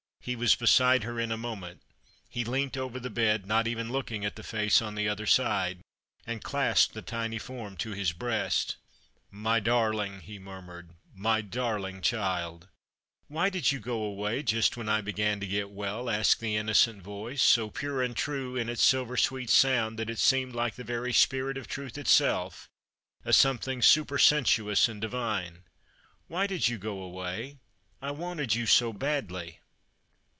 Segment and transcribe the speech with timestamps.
[0.23, 1.81] He Avas beside her in a moment.
[2.29, 5.81] He leant over the bed— not even looking at the face on the other side—
[6.27, 8.75] and clasped the tiny form to his breast."
[9.31, 10.91] My darling!" he murmured,"
[11.27, 12.67] my darling child!"
[13.29, 17.01] "Why did you go away just when I began to get well?" asked the innocent
[17.01, 20.83] voice, so pure and true in its silver sweet sound, that it seemed like the
[20.83, 22.69] very spirit of truth itself,
[23.25, 25.63] a something supersensuous and divine."
[26.27, 27.57] Why did you go away?
[28.03, 29.57] I wanted you so badly."